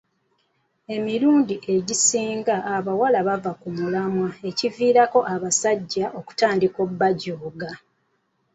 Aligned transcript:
Emirundi 0.95 1.55
egisinga 1.75 2.55
abawala 2.75 3.19
bava 3.27 3.51
ku 3.61 3.67
mulamwa 3.77 4.29
ekiviirako 4.49 5.19
abasajja 5.33 6.05
okutandika 6.19 6.77
okubajooga. 6.85 7.71